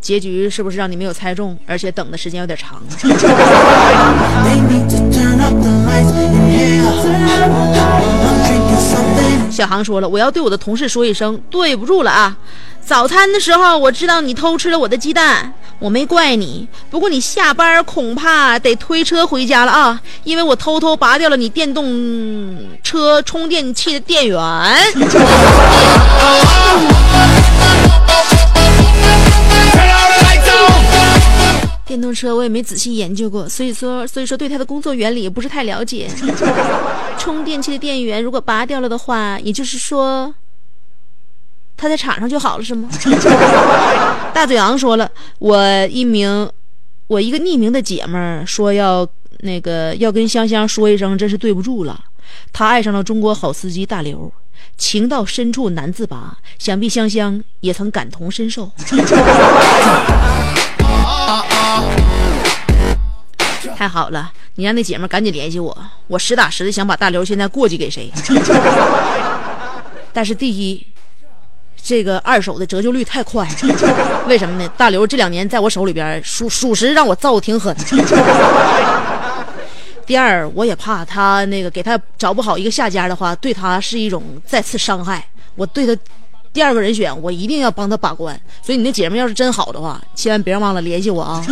[0.00, 1.54] 结局是不是让你没有猜中？
[1.66, 2.80] 而且等的时间有点长。
[9.50, 12.34] 小航说了，我要对我的同事说一声对不住了啊！
[12.84, 16.68] 早餐的时候我知道你偷吃了我的鸡蛋，我没怪你。
[16.90, 24.38] 不过你下班恐怕得推车回家了啊，因为我偷偷拔掉了你电动车充电器的电源。
[31.86, 36.10] 电动车我也没仔细研究过，所以说所以说对它的工作原理也不是太了解。
[37.18, 40.34] 充电器的电源如果拔掉了的话，也就是说，
[41.82, 42.88] 他在场上就好了是吗？
[44.32, 46.48] 大嘴昂说了，我一名
[47.08, 49.04] 我一个匿名的姐们儿说要
[49.40, 51.98] 那个要跟香香说一声，真是对不住了。
[52.52, 54.32] 她爱上了中国好司机大刘，
[54.76, 58.70] 情到深处难自拔，想必香香也曾感同身受。
[63.76, 68.08] 太好了，你让那姐们赶紧联系我，我实打实的想把大刘现在过继给谁。
[70.14, 70.86] 但是第一，
[71.84, 73.46] 这个二手的折旧率太快，
[74.28, 74.70] 为什么呢？
[74.76, 77.76] 大刘这两年在我手里边，属属实让我造的挺狠。
[80.06, 85.24] 第二，我也怕他那个给他找不好一个下家的话，对他是一种再次伤害。
[85.54, 85.96] 我对他
[86.52, 88.38] 第二个人选，我一定要帮他把关。
[88.62, 91.44] 所以你那姐们要是真好的话，千万别忘了联系我啊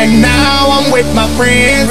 [0.00, 1.90] ！And now I'm with my friends.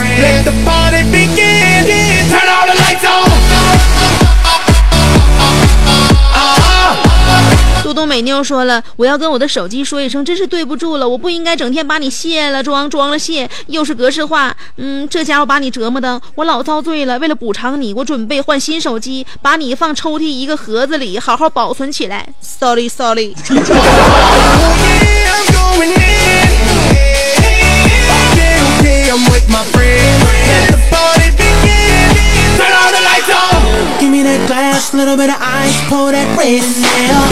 [7.89, 17.17] 杜东美妞说了，我要跟我的手机说一声，真是对不住了，我不应该整天把你卸了装，装了卸，又是格式化，嗯，这家伙把你折磨的，我老遭罪了。
[17.17, 22.29] 为了补偿你，我准备换新手机，把你放抽屉一个盒子里，好好保存起来。
[22.41, 23.33] Sorry Sorry。
[34.79, 37.27] Oh I'm I'm that glass, little bit of ice, pour that waiting there.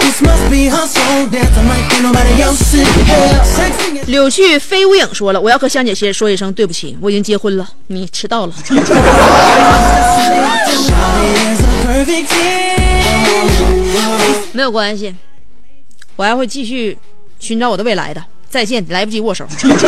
[0.00, 4.04] This must be her soul dancing like nobody else in here.
[4.06, 8.54] 柳絮飞无影说了，我要和香姐先说一声对不起，我已经结婚了，你迟到了。
[14.52, 15.14] 没有关系，
[16.16, 16.96] 我还会继续
[17.40, 18.22] 寻找我的未来的。
[18.52, 19.46] 再见，来不及握手。
[19.48, 19.80] Come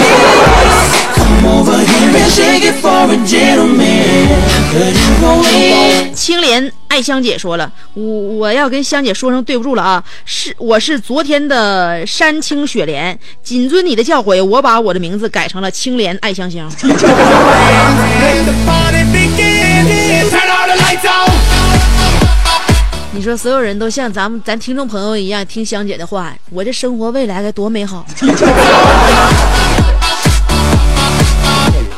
[1.47, 4.27] over here and shake it for a gentleman.
[4.73, 6.15] Could you go in?
[6.15, 16.67] 青莲爱香姐说了，我我要跟香姐说声对不住了啊，是我是昨天的山青雪莲，谨遵你的教诲，我把我的名字改成了青莲爱香香。
[23.15, 28.05] 你说所有人都像咱们咱听众朋友一样听香姐的话，我这生活未来该多美好。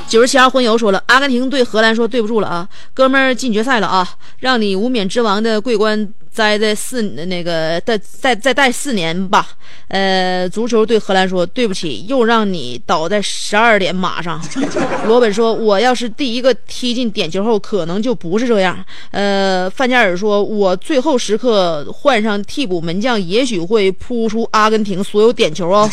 [0.08, 9.48] 九十七号荤油说了，阿根廷对荷兰说对不住了啊，哥们儿进决赛了啊，让你无冕之王的桂冠栽在四那个再再再戴四年吧。
[9.88, 14.40] 呃，足球对荷兰说对不起，又让你倒在十二点马上。
[15.06, 18.84] 罗本说，我要是第一个踢进点球后，可能就不是这样。
[19.12, 25.88] 呃，范加尔说，我最后时刻换上替补门将，也许会扑出阿根廷所有点球哦。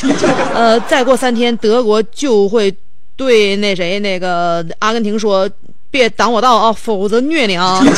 [0.53, 2.75] 呃，再过三天，德国就会
[3.15, 5.49] 对那谁那个阿根廷说
[5.91, 7.79] 别挡我道啊否则虐你啊。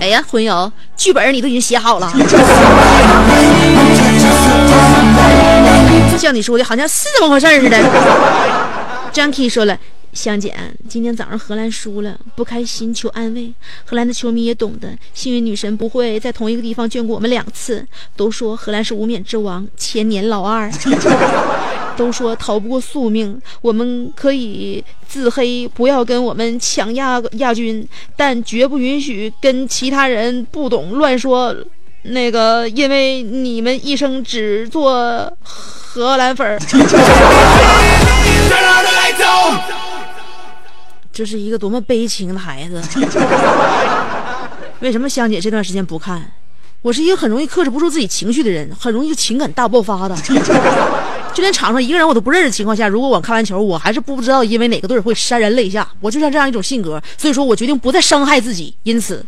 [0.00, 2.12] 哎呀魂友剧本你都已经写好了。
[6.12, 7.78] 就像你说的好像是这么回事似的。
[9.12, 9.78] jackie 说了
[10.14, 10.54] 香姐，
[10.88, 13.52] 今天早上荷兰输了，不开心，求安慰。
[13.84, 17.84] 荷兰的球迷也懂得，幸运女神不会在同一个地方眷顾我们两次。
[18.16, 20.70] 都说荷兰是无冕之王，千年老二。
[21.96, 27.86] 都说逃不过宿命，我们可以自黑，不要跟我们抢亚亚军，
[28.16, 31.54] 但绝不允许跟其他人不懂乱说。
[32.02, 36.58] 那个，因为你们一生只做荷兰粉儿。
[41.14, 42.82] 这是一个多么悲情的孩子。
[44.80, 46.32] 为什么香姐这段时间不看？
[46.82, 50.14] 我是一个很容易克制不住自己情绪的人，很容易情感大爆发的。
[51.32, 55.88] 就连场上一个人我都不认识的情况下，如果我看完球，我还是不知道因为哪个队会潸然泪下。
[56.00, 59.24] 我就像这样一种性格，所以说我决定不再伤害自己，因此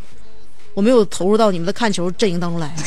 [0.74, 2.70] 我没有投入到你们的看球阵营当中来。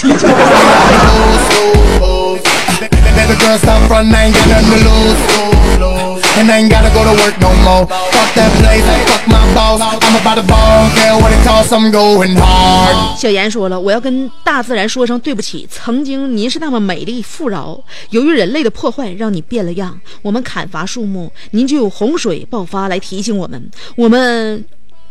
[13.18, 15.68] 小严说了，我要跟大自然说声对不起。
[15.70, 20.00] 曾经您是那么美丽富饶，由于人类的破坏，让你变了样。
[20.22, 23.60] 我们砍伐树木，您就有洪水爆发来提醒我们；
[23.96, 24.66] 我们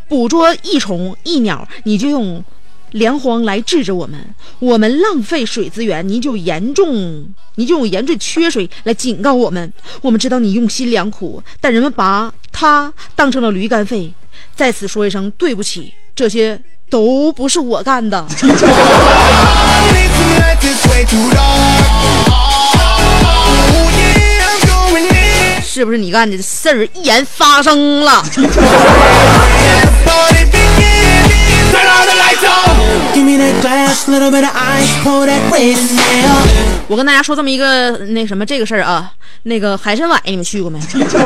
[0.08, 2.42] 捕捉益虫益鸟，你就用
[2.92, 4.18] 粮荒来治着我们；
[4.58, 7.26] 我们浪费水资源，您就严重，
[7.56, 9.72] 你就用严重缺水来警告我们。
[10.00, 14.12] 我们知道你用心良苦，但人们把它当成了驴肝肺。
[14.54, 16.60] 在此说一声对不起，这些
[16.90, 18.18] 都不是我干的。
[18.20, 18.28] Oh.
[25.62, 28.24] 是不是你干的事儿一言发生了？
[33.14, 36.86] Give me that glass, little bit of ice, pour that red in there.
[36.88, 39.12] 我跟大家说这么一个那什么这个事儿啊，
[39.42, 40.78] 那个海参崴你们去过没？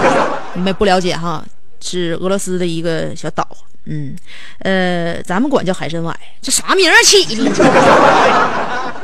[0.54, 1.44] 你们不了解哈，
[1.82, 3.46] 是俄罗斯的一个小岛。
[3.84, 4.16] 嗯，
[4.60, 7.50] 呃，咱们管叫海参崴，这啥名儿起的？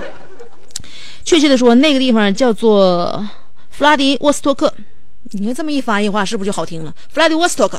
[1.24, 3.28] 确切的说，那个地方叫做
[3.70, 4.72] 弗拉迪沃斯托克。
[5.32, 6.94] 你看这么一翻译话，是不是就好听了？
[7.12, 7.78] 弗拉迪沃斯托克。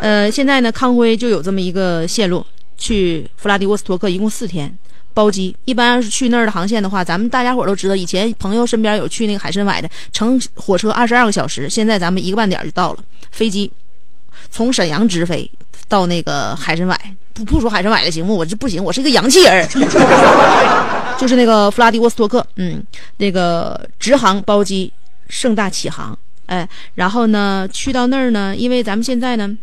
[0.00, 2.44] 呃，现在呢，康辉就有这么一个线路，
[2.76, 4.72] 去弗拉迪沃斯托克，一共四天，
[5.14, 5.56] 包机。
[5.64, 12.98] 一般要是去那儿的航线的话，咱们大家伙都知道，以前朋友身边有去那个海参崴的，乘火车二十二个小时，现在咱们一个半点就到了。
[13.32, 13.70] 飞机
[14.50, 15.50] 从沈阳直飞
[15.88, 16.96] 到那个海参崴，
[17.32, 18.34] 不不说海参崴的行吗？
[18.34, 19.66] 我这不行，我是一个洋气人。
[21.18, 22.84] 就是那个弗拉迪沃斯托克，嗯，
[23.16, 24.92] 那个直航包机，
[25.28, 29.56] 盛大启航，哎，然后呢，去到那儿呢，因为咱们现在呢。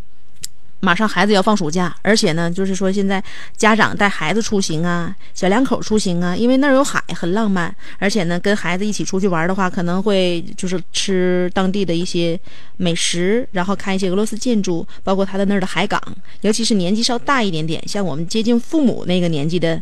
[0.83, 3.23] 马上孩子要放暑假，而且呢，就是说现在
[3.55, 7.73] 家长带孩子出行啊，小两口出行啊，因为那儿有海，很浪漫。
[7.99, 12.37] 而且呢，跟孩子一起出去玩的话，可能会就是吃当地的一些
[12.75, 16.01] 美食，然后看一些俄罗斯建筑，包括他的那儿的海港。
[16.41, 19.81] 尤其是年纪稍大一点点，像我们接近父母那个年纪的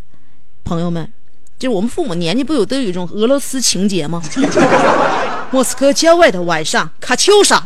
[0.64, 1.12] 朋友们，
[1.58, 4.22] 就是我们父母年纪不有都有一种俄罗斯情节吗？
[5.50, 7.64] 莫斯科郊外的晚上，卡秋莎。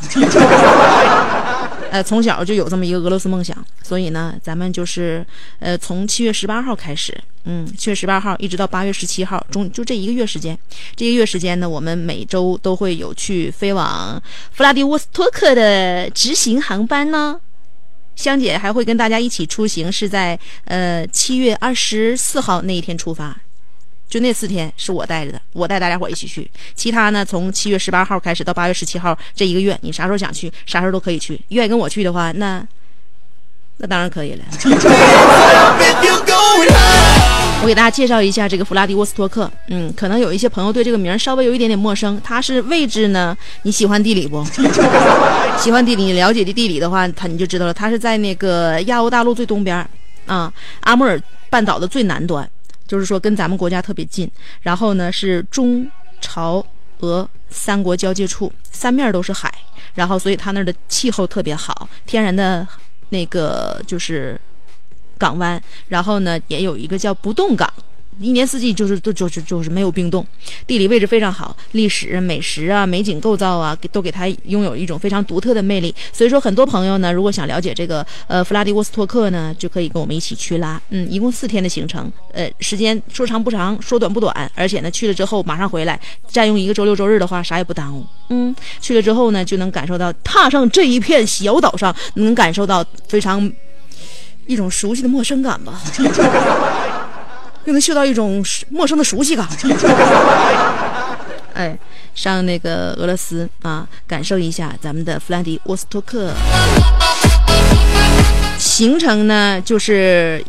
[1.95, 5.25] 呃，从小就有这么一个俄罗斯梦想，所以呢，咱们就是
[5.59, 10.59] 呃，从七月十八号开始，嗯，七月十八号一直到八月十七号，中就这一个月时间，
[10.93, 14.21] 这一个月时间呢，我们每周都会有去飞往
[14.51, 17.39] 弗拉迪沃斯托克的直行航班呢。
[18.17, 23.37] 香姐还会跟大家一起出行，是在呃七月二十四号那一天出发，
[24.07, 26.49] 就那四天是我带着的，我带大家伙一起去。
[26.73, 31.39] 其他呢，从七月十八号开始到八月十七号这一个月，你啥时候想去，啥时候都可以去。
[31.49, 32.65] 愿意跟我去的话，那
[33.77, 34.43] 那当然可以了。
[37.61, 42.21] 我给大家介绍一下这个弗拉迪沃斯托克，嗯，可能有一些朋友对这个名稍微有一点点陌生。
[42.23, 44.45] 它是位置呢，你喜欢地理不？
[45.57, 47.73] 喜欢地理，你了解的地理的话，它你就知道了。
[47.73, 49.75] 它是在那个亚欧大陆最东边
[50.27, 52.47] 啊，阿穆尔半岛的最南端，
[52.87, 54.29] 就是说跟咱们国家特别近。
[54.61, 55.89] 然后呢是中
[56.21, 56.65] 朝
[56.99, 59.53] 俄三国交界处，三面都是海，
[59.93, 62.67] 然后所以它那儿的气候特别好，天然的
[63.09, 64.39] 那个就是
[65.17, 67.71] 港湾，然后呢也有一个叫不动港。
[68.19, 70.25] 一年四季就是都就是就是没有冰冻，
[70.65, 75.93] 地理位置非常好，历史、美食啊、美景构造啊，都给它拥有一种非常独特的魅力。
[76.13, 80.81] 所以说，很多朋友呢，如果想了解这个呃弗拉迪沃斯托克呢，就可以跟我们一起去啦。
[80.89, 88.05] 嗯，一共四天的行程，呃，时间说长不长，说短不短，而且呢，去了之后马上回来，占用一个周六周日的话，啥也不耽误。
[88.29, 93.51] 嗯，去了之后呢，就能感受到踏上这一片小岛上，能感受到非常
[94.47, 95.81] 一种熟悉的陌生感吧。
[97.65, 99.47] 又能嗅到一种陌生的熟悉感。
[101.53, 101.77] 哎，
[102.13, 106.33] 上那个俄罗斯啊，感受一下咱们的弗兰迪沃斯托克。
[108.57, 110.43] 行程呢，就是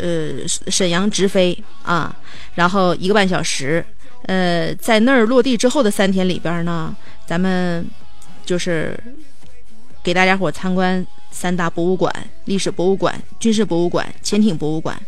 [0.00, 2.14] 呃沈阳直飞啊，
[2.54, 3.84] 然后一个半小时。
[4.26, 6.94] 呃，在那儿落地之后的三天里边呢，
[7.26, 7.84] 咱们
[8.44, 8.98] 就是
[10.02, 12.12] 给大家伙参观三大博物馆：
[12.46, 15.00] 历史博物馆、军事博物馆、潜艇博物馆。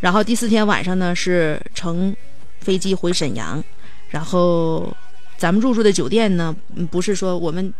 [0.00, 2.14] 然后第四天晚上呢是乘
[2.60, 3.62] 飞机回沈阳，
[4.08, 4.90] 然后
[5.36, 6.54] 咱们入住的酒店呢，
[6.90, 7.72] 不是说我们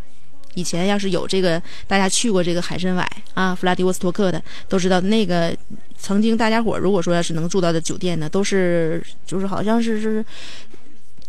[0.53, 5.55] 以前要是有这个大家去过这个海参崴啊、弗拉迪沃斯托克的，都知道那个
[5.97, 10.25] 曾经大家伙如果说要是能住到的酒店呢，都是就是好像是是。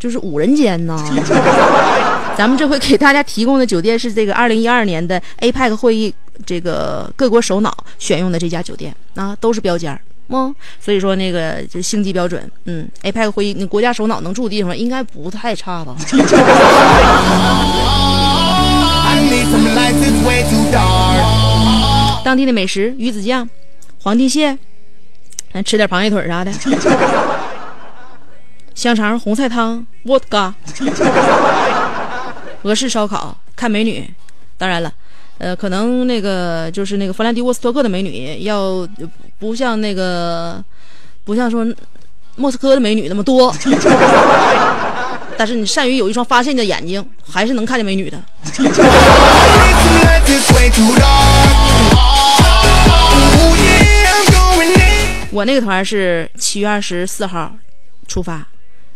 [0.01, 0.97] 就是五人间呢，
[2.35, 6.11] 咱们这回给大家提供的酒店是这个二零一二年的 APEC 会议
[6.43, 10.01] 这个各国首脑选用的这家酒店啊，都是标间儿。
[10.29, 15.95] 嗯，所以说那个就星级标准，嗯，APEC 会议那国家首脑能住的地方应该不太差吧.
[22.23, 23.47] 当地的美食鱼子酱、
[24.01, 24.57] 皇帝蟹，
[25.53, 26.51] 咱吃点螃蟹腿儿啥的，
[28.73, 30.55] 香肠、红菜汤、沃特嘎，
[32.63, 34.09] 俄式烧烤，看美女。
[34.57, 34.91] 当然了，
[35.39, 38.87] 呃，可能那个就是那个弗兰迪沃斯托克的美女要
[39.39, 40.63] 不像那个
[41.23, 41.65] 不像说
[42.35, 43.51] 莫斯科的美女那么多，
[45.37, 48.21] 但是你善于有一双发现的眼睛，还是能看见美女的。
[55.31, 57.51] 我那个团是七月二十四号
[58.07, 58.45] 出发，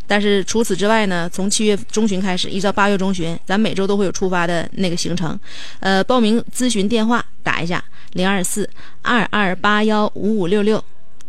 [0.07, 5.39] 但是除此之外呢，从七月中旬开始，一直到八月中旬，咱每周都会有出发的那个行程。
[5.79, 7.83] 呃，报名咨询电话打一下
[8.13, 8.69] 零二四
[9.01, 10.83] 二二八幺五五六六，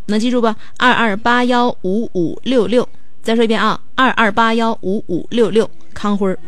[0.07, 0.47] 能记住不？
[0.77, 2.87] 二二八幺五五六六。
[3.23, 6.39] 再说一遍啊，二二八幺五五六六，康辉儿。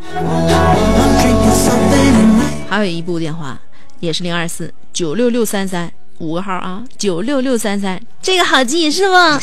[2.69, 3.59] 还有一部电话，
[3.99, 9.37] 也是零二四九六六三三五个号啊，九六六三三，这个好记是吗？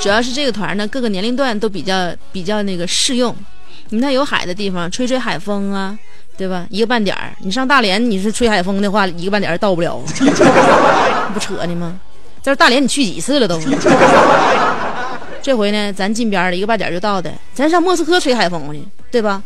[0.00, 3.34] 主要是这个团呢，各个年龄段都比较比较那个适用。
[3.88, 5.96] 你看有海的地方，吹吹海风啊，
[6.36, 6.66] 对吧？
[6.68, 9.98] 一个半点儿，你上大连，你是吹海风的话，一个半点儿到不了，
[11.32, 11.94] 不扯呢吗？
[12.42, 13.58] 在大连你去几次了都？
[15.44, 17.30] 这回呢，咱近边儿了，一个半点儿就到的。
[17.52, 19.42] 咱上莫斯科吹海风去，对吧？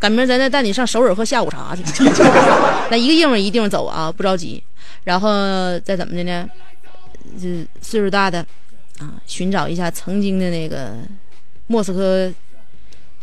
[0.00, 1.84] 赶明儿咱再带你上首尔喝下午茶去。
[2.90, 4.60] 那一个地方一个地方走啊，不着急。
[5.04, 6.50] 然后再怎么的呢？
[7.40, 8.44] 这岁数大的
[8.98, 10.94] 啊，寻找一下曾经的那个
[11.68, 12.28] 莫斯科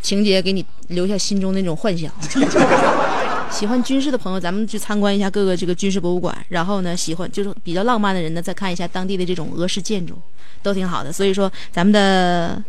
[0.01, 2.09] 情节，给你留下心中那种幻想。
[3.49, 6.37] 喜欢军事的朋友，咱们去参观一下各个这个军事博物馆。
[6.49, 10.13] 然后呢，喜欢就是比较浪漫的人呢，再看一下当地的这种俄式建筑，
[10.61, 11.11] 都挺好的。
[11.11, 12.63] 所以说，咱们的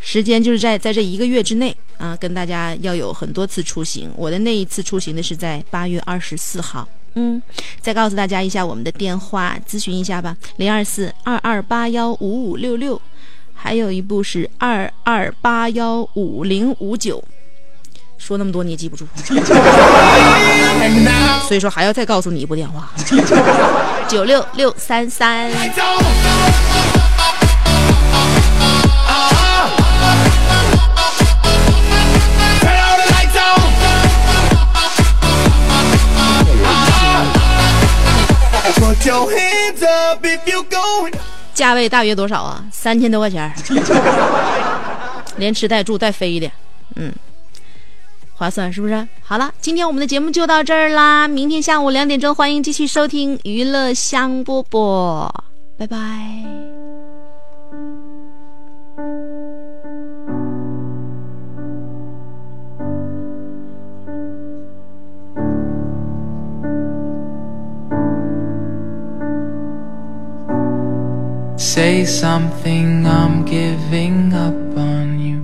[0.00, 4.10] 时间就是在在这一个月之内啊，跟大家要有很多次出行。
[4.16, 7.40] 我的那一次出行呢是在八月二十四号，嗯，
[7.80, 13.00] 再告诉大家一下我们的电话，咨询一下吧，零二四二二八幺五五六六，
[13.54, 17.22] 还有一部是二二八幺五零五九。
[18.26, 19.06] 说那么多你也记不住，
[21.46, 22.88] 所以说还要再告诉你一部电话，
[24.08, 25.50] 九六六三三。
[41.52, 42.64] 价位大约多少啊？
[42.72, 43.52] 三千多块钱儿，
[45.36, 46.50] 连吃带住带飞的，
[46.96, 47.12] 嗯，
[48.34, 49.08] 划算是不是？
[49.22, 55.30] 好了，今天我们的节目就到这儿啦，明天下午两点钟欢迎继续收听娱乐香饽饽，
[55.78, 55.96] 拜拜。
[71.56, 75.43] Say something, I'm giving up on you.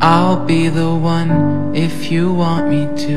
[0.00, 3.16] I'll be the one if you want me to.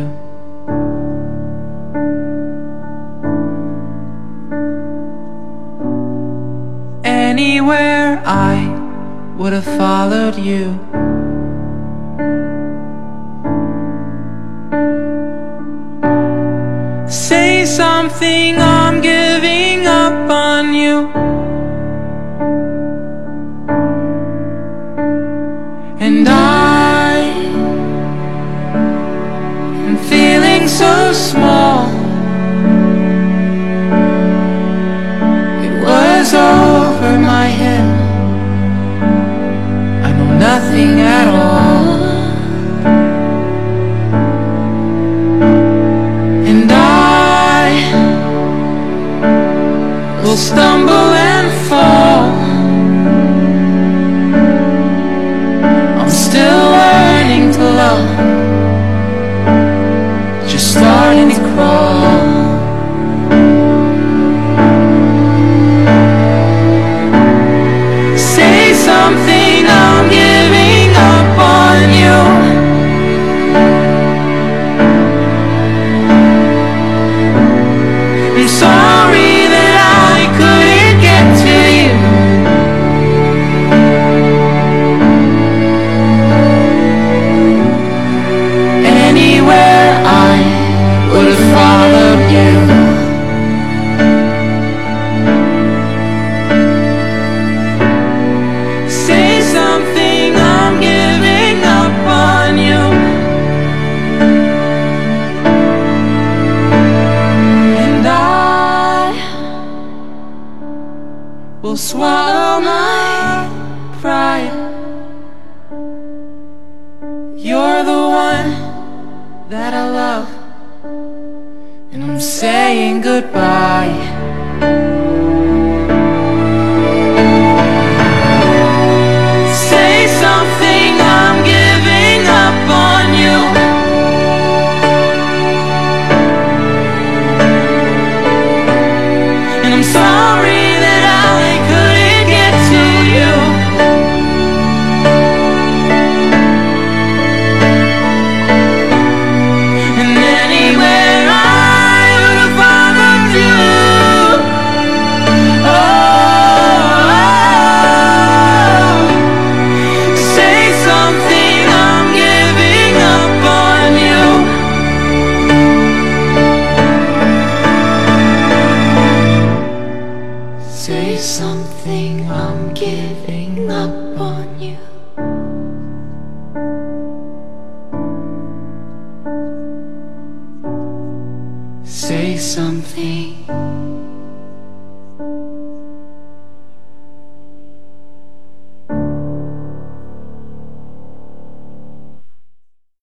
[7.03, 10.79] Anywhere I would have followed you.
[17.07, 21.30] Say something, I'm giving up on you.
[50.52, 51.20] Stumble